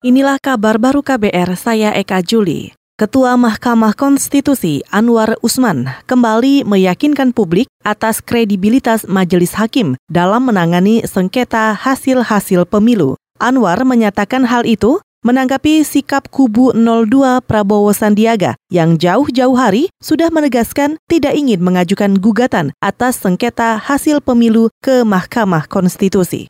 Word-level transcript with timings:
Inilah 0.00 0.40
kabar 0.40 0.80
baru 0.80 1.04
KBR, 1.04 1.60
saya 1.60 1.92
Eka 1.92 2.24
Juli. 2.24 2.72
Ketua 2.96 3.36
Mahkamah 3.36 3.92
Konstitusi 3.92 4.80
Anwar 4.88 5.36
Usman 5.44 5.92
kembali 6.08 6.64
meyakinkan 6.64 7.36
publik 7.36 7.68
atas 7.84 8.24
kredibilitas 8.24 9.04
majelis 9.04 9.52
hakim 9.52 10.00
dalam 10.08 10.48
menangani 10.48 11.04
sengketa 11.04 11.76
hasil-hasil 11.76 12.64
pemilu. 12.64 13.20
Anwar 13.36 13.84
menyatakan 13.84 14.48
hal 14.48 14.64
itu 14.64 15.04
menanggapi 15.20 15.84
sikap 15.84 16.32
kubu 16.32 16.72
02 16.72 17.44
Prabowo 17.44 17.92
Sandiaga 17.92 18.56
yang 18.72 18.96
jauh-jauh 18.96 19.52
hari 19.52 19.92
sudah 20.00 20.32
menegaskan 20.32 20.96
tidak 21.12 21.36
ingin 21.36 21.60
mengajukan 21.60 22.16
gugatan 22.16 22.72
atas 22.80 23.20
sengketa 23.20 23.76
hasil 23.76 24.24
pemilu 24.24 24.72
ke 24.80 25.04
Mahkamah 25.04 25.68
Konstitusi. 25.68 26.48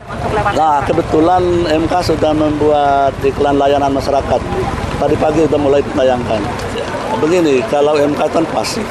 Nah, 0.54 0.86
kebetulan 0.86 1.42
MK 1.66 2.14
sudah 2.14 2.30
membuat 2.30 3.10
iklan 3.26 3.58
layanan 3.58 3.90
masyarakat. 3.90 4.38
Tadi 5.02 5.14
pagi 5.18 5.40
sudah 5.50 5.58
mulai 5.58 5.82
ditayangkan. 5.82 6.38
Begini, 7.18 7.66
kalau 7.74 7.98
MK 7.98 8.22
kan 8.30 8.46
pasif. 8.54 8.86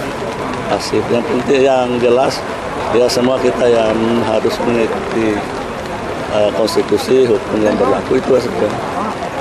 Pasif. 0.68 1.02
Yang 1.08 1.24
penting 1.24 1.62
yang 1.64 1.88
jelas 2.04 2.44
ya 2.92 3.08
semua 3.08 3.40
kita 3.40 3.64
yang 3.64 3.96
harus 4.28 4.60
mengikuti 4.68 5.40
uh, 6.36 6.52
konstitusi, 6.60 7.24
hukum 7.32 7.64
yang 7.64 7.80
berlaku 7.80 8.20
itu 8.20 8.36
saja. 8.36 8.89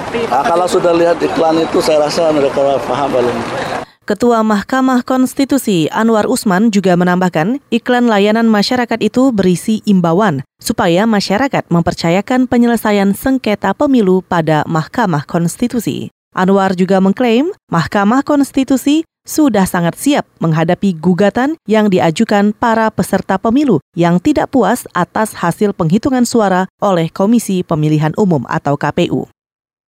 Nah, 0.08 0.44
kalau 0.44 0.64
sudah 0.64 0.96
lihat 0.96 1.20
iklan 1.20 1.60
itu 1.60 1.84
saya 1.84 2.08
rasa 2.08 2.32
mereka 2.32 2.80
paham 2.88 3.08
paling. 3.12 3.38
Ketua 4.08 4.40
Mahkamah 4.40 5.04
Konstitusi 5.04 5.84
Anwar 5.92 6.24
Usman 6.32 6.72
juga 6.72 6.96
menambahkan 6.96 7.60
iklan 7.68 8.08
layanan 8.08 8.48
masyarakat 8.48 8.96
itu 9.04 9.28
berisi 9.36 9.84
imbauan 9.84 10.40
supaya 10.56 11.04
masyarakat 11.04 11.68
mempercayakan 11.68 12.48
penyelesaian 12.48 13.12
sengketa 13.12 13.76
pemilu 13.76 14.24
pada 14.24 14.64
Mahkamah 14.64 15.28
Konstitusi. 15.28 16.08
Anwar 16.32 16.72
juga 16.72 17.04
mengklaim 17.04 17.52
Mahkamah 17.68 18.24
Konstitusi 18.24 19.04
sudah 19.28 19.68
sangat 19.68 20.00
siap 20.00 20.24
menghadapi 20.40 20.96
gugatan 20.96 21.60
yang 21.68 21.92
diajukan 21.92 22.56
para 22.56 22.88
peserta 22.88 23.36
pemilu 23.36 23.84
yang 23.92 24.16
tidak 24.16 24.48
puas 24.48 24.88
atas 24.96 25.36
hasil 25.36 25.76
penghitungan 25.76 26.24
suara 26.24 26.64
oleh 26.80 27.12
Komisi 27.12 27.60
Pemilihan 27.60 28.16
Umum 28.16 28.48
atau 28.48 28.80
KPU. 28.80 29.28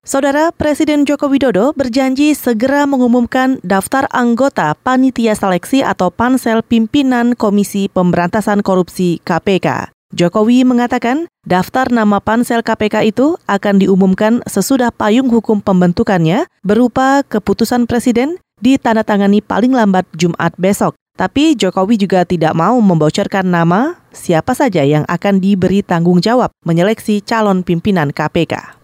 Saudara 0.01 0.49
Presiden 0.49 1.05
Joko 1.05 1.29
Widodo 1.29 1.77
berjanji 1.77 2.33
segera 2.33 2.89
mengumumkan 2.89 3.61
daftar 3.61 4.09
anggota 4.09 4.73
panitia 4.81 5.37
seleksi 5.37 5.85
atau 5.85 6.09
pansel 6.09 6.65
pimpinan 6.65 7.37
Komisi 7.37 7.93
Pemberantasan 7.93 8.65
Korupsi 8.65 9.21
KPK. 9.21 9.93
Jokowi 10.17 10.65
mengatakan 10.65 11.29
daftar 11.45 11.93
nama 11.93 12.17
pansel 12.17 12.65
KPK 12.65 13.13
itu 13.13 13.37
akan 13.45 13.77
diumumkan 13.77 14.41
sesudah 14.49 14.89
payung 14.89 15.29
hukum 15.29 15.61
pembentukannya 15.61 16.49
berupa 16.65 17.21
keputusan 17.21 17.85
presiden 17.85 18.41
ditandatangani 18.65 19.45
paling 19.45 19.77
lambat 19.77 20.09
Jumat 20.17 20.57
besok. 20.57 20.97
Tapi 21.21 21.53
Jokowi 21.53 22.01
juga 22.01 22.25
tidak 22.25 22.57
mau 22.57 22.81
membocorkan 22.81 23.45
nama 23.45 24.01
siapa 24.09 24.57
saja 24.57 24.81
yang 24.89 25.05
akan 25.05 25.37
diberi 25.37 25.85
tanggung 25.85 26.17
jawab 26.17 26.49
menyeleksi 26.65 27.21
calon 27.21 27.61
pimpinan 27.61 28.09
KPK. 28.09 28.81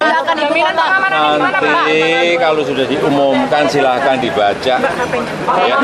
Nanti 1.57 2.37
kalau 2.37 2.61
sudah 2.61 2.85
diumumkan 2.85 3.65
silahkan 3.73 4.21
dibaca. 4.21 4.77
Ya. 5.65 5.77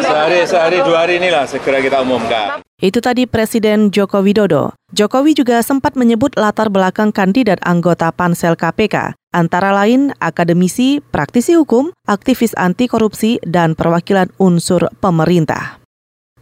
Sehari, 0.00 0.48
sehari 0.48 0.80
dua 0.80 1.04
hari 1.04 1.20
inilah 1.20 1.44
segera 1.44 1.84
kita 1.84 2.00
umumkan. 2.00 2.65
Itu 2.76 3.00
tadi 3.00 3.24
Presiden 3.24 3.88
Joko 3.88 4.20
Widodo. 4.20 4.76
Jokowi 4.92 5.32
juga 5.32 5.64
sempat 5.64 5.96
menyebut 5.96 6.36
latar 6.36 6.68
belakang 6.68 7.08
kandidat 7.08 7.56
anggota 7.64 8.12
pansel 8.12 8.52
KPK 8.52 9.16
antara 9.32 9.72
lain 9.72 10.12
akademisi, 10.20 11.00
praktisi 11.00 11.56
hukum, 11.56 11.96
aktivis 12.04 12.52
anti 12.52 12.84
korupsi, 12.84 13.40
dan 13.48 13.72
perwakilan 13.72 14.28
unsur 14.36 14.92
pemerintah. 15.00 15.80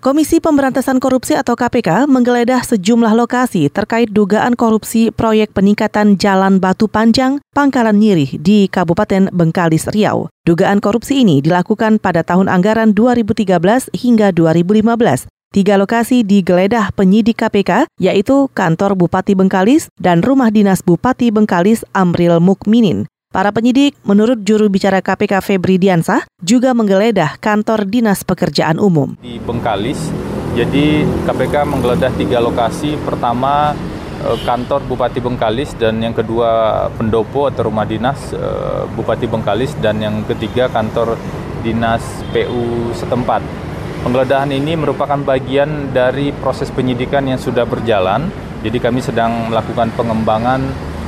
Komisi 0.05 0.37
Pemberantasan 0.37 1.01
Korupsi 1.01 1.33
atau 1.33 1.57
KPK 1.57 2.05
menggeledah 2.05 2.61
sejumlah 2.61 3.17
lokasi 3.17 3.73
terkait 3.73 4.13
dugaan 4.13 4.53
korupsi 4.53 5.09
proyek 5.09 5.57
peningkatan 5.57 6.21
Jalan 6.21 6.61
Batu 6.61 6.93
Panjang, 6.93 7.41
Pangkalan 7.57 7.97
Nyirih 7.97 8.37
di 8.37 8.69
Kabupaten 8.69 9.33
Bengkalis, 9.33 9.89
Riau. 9.89 10.29
Dugaan 10.45 10.85
korupsi 10.85 11.25
ini 11.25 11.41
dilakukan 11.41 11.97
pada 12.05 12.21
tahun 12.21 12.53
anggaran 12.53 12.93
2013 12.93 13.57
hingga 13.97 14.29
2015 14.37 15.25
Tiga 15.55 15.79
lokasi 15.79 16.27
digeledah 16.27 16.91
penyidik 16.99 17.39
KPK, 17.39 17.87
yaitu 18.03 18.51
kantor 18.59 18.99
Bupati 18.99 19.39
Bengkalis 19.39 19.87
dan 19.95 20.19
rumah 20.19 20.51
dinas 20.51 20.83
Bupati 20.83 21.31
Bengkalis 21.31 21.87
Amril 21.95 22.43
Mukminin. 22.43 23.07
Para 23.31 23.55
penyidik, 23.55 23.95
menurut 24.03 24.43
juru 24.43 24.67
bicara 24.67 24.99
KPK 24.99 25.39
Febri 25.39 25.79
Diansah, 25.79 26.27
juga 26.43 26.75
menggeledah 26.75 27.39
kantor 27.39 27.87
Dinas 27.87 28.27
Pekerjaan 28.27 28.83
Umum. 28.83 29.15
Di 29.23 29.39
Bengkalis, 29.39 30.11
jadi 30.59 31.07
KPK 31.23 31.63
menggeledah 31.71 32.11
tiga 32.19 32.43
lokasi. 32.43 32.99
Pertama, 33.07 33.79
eh, 34.27 34.39
kantor 34.43 34.83
Bupati 34.91 35.23
Bengkalis 35.23 35.79
dan 35.79 36.03
yang 36.03 36.19
kedua 36.19 36.91
pendopo 36.99 37.47
atau 37.47 37.71
rumah 37.71 37.87
dinas 37.87 38.35
eh, 38.35 38.91
Bupati 38.91 39.31
Bengkalis 39.31 39.79
dan 39.79 40.03
yang 40.03 40.27
ketiga 40.27 40.67
kantor 40.67 41.15
dinas 41.63 42.03
PU 42.35 42.91
setempat. 42.91 43.64
Penggeledahan 44.05 44.53
ini 44.53 44.77
merupakan 44.77 45.17
bagian 45.17 45.89
dari 45.97 46.29
proses 46.37 46.69
penyidikan 46.69 47.25
yang 47.25 47.41
sudah 47.41 47.65
berjalan. 47.65 48.29
Jadi 48.61 48.77
kami 48.77 49.01
sedang 49.01 49.49
melakukan 49.49 49.97
pengembangan 49.97 50.61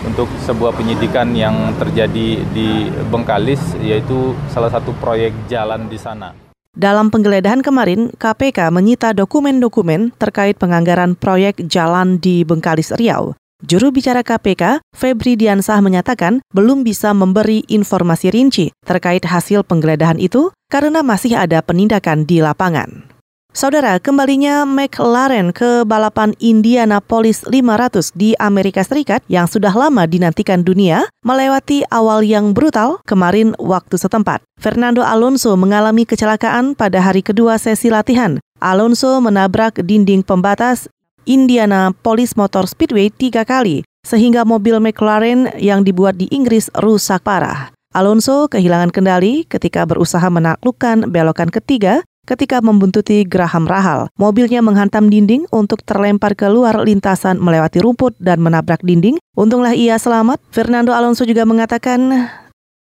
untuk 0.08 0.24
sebuah 0.48 0.72
penyidikan 0.72 1.28
yang 1.36 1.76
terjadi 1.76 2.40
di 2.56 2.88
Bengkalis, 3.12 3.60
yaitu 3.84 4.32
salah 4.48 4.72
satu 4.72 4.96
proyek 4.96 5.36
jalan 5.44 5.92
di 5.92 6.00
sana. 6.00 6.32
Dalam 6.72 7.12
penggeledahan 7.12 7.60
kemarin, 7.60 8.16
KPK 8.16 8.72
menyita 8.72 9.12
dokumen-dokumen 9.12 10.16
terkait 10.16 10.56
penganggaran 10.56 11.20
proyek 11.20 11.68
jalan 11.68 12.16
di 12.16 12.48
Bengkalis 12.48 12.96
Riau. 12.96 13.36
Juru 13.64 13.88
bicara 13.88 14.20
KPK, 14.20 14.84
Febri 14.92 15.32
Diansah 15.32 15.80
menyatakan 15.80 16.44
belum 16.52 16.84
bisa 16.84 17.16
memberi 17.16 17.64
informasi 17.72 18.28
rinci 18.28 18.68
terkait 18.84 19.24
hasil 19.24 19.64
penggeledahan 19.64 20.20
itu 20.20 20.52
karena 20.68 21.00
masih 21.00 21.40
ada 21.40 21.64
penindakan 21.64 22.28
di 22.28 22.44
lapangan. 22.44 23.08
Saudara, 23.56 23.96
kembalinya 23.96 24.68
McLaren 24.68 25.56
ke 25.56 25.88
balapan 25.88 26.36
Indianapolis 26.36 27.48
500 27.48 28.12
di 28.12 28.36
Amerika 28.36 28.84
Serikat 28.84 29.24
yang 29.32 29.48
sudah 29.48 29.72
lama 29.72 30.04
dinantikan 30.04 30.60
dunia 30.60 31.08
melewati 31.24 31.80
awal 31.88 32.20
yang 32.20 32.52
brutal 32.52 33.00
kemarin 33.08 33.56
waktu 33.56 33.96
setempat. 33.96 34.44
Fernando 34.60 35.00
Alonso 35.00 35.56
mengalami 35.56 36.04
kecelakaan 36.04 36.76
pada 36.76 37.00
hari 37.00 37.24
kedua 37.24 37.56
sesi 37.56 37.88
latihan. 37.88 38.36
Alonso 38.60 39.16
menabrak 39.24 39.80
dinding 39.80 40.20
pembatas 40.20 40.92
Indianapolis 41.26 42.38
Motor 42.38 42.70
Speedway 42.70 43.10
tiga 43.10 43.42
kali, 43.42 43.82
sehingga 44.06 44.47
mobil 44.47 44.78
McLaren 44.78 45.50
yang 45.59 45.82
dibuat 45.82 46.14
di 46.16 46.31
Inggris 46.31 46.70
rusak 46.78 47.26
parah. 47.26 47.75
Alonso 47.91 48.47
kehilangan 48.47 48.94
kendali 48.94 49.42
ketika 49.50 49.82
berusaha 49.82 50.25
menaklukkan 50.31 51.10
belokan 51.10 51.50
ketiga 51.50 52.06
ketika 52.26 52.59
membuntuti 52.62 53.22
Graham 53.22 53.65
Rahal. 53.65 54.10
Mobilnya 54.19 54.60
menghantam 54.60 55.09
dinding 55.09 55.47
untuk 55.54 55.81
terlempar 55.86 56.34
keluar 56.34 56.75
lintasan 56.82 57.38
melewati 57.38 57.81
rumput 57.81 58.19
dan 58.19 58.42
menabrak 58.42 58.82
dinding. 58.82 59.16
Untunglah 59.38 59.72
ia 59.72 59.97
selamat. 59.97 60.42
Fernando 60.50 60.91
Alonso 60.92 61.22
juga 61.22 61.47
mengatakan 61.47 62.28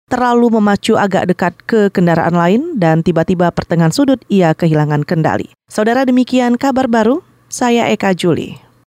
terlalu 0.09 0.59
memacu 0.59 0.97
agak 0.97 1.29
dekat 1.29 1.55
ke 1.69 1.81
kendaraan 1.93 2.33
lain 2.33 2.61
dan 2.81 3.05
tiba-tiba 3.05 3.53
pertengahan 3.53 3.93
sudut 3.93 4.19
ia 4.33 4.57
kehilangan 4.57 5.05
kendali. 5.05 5.53
Saudara 5.69 6.09
demikian 6.09 6.57
kabar 6.57 6.89
baru 6.89 7.21
saya 7.49 7.89
Eka 7.89 8.13
Juli. 8.13 8.68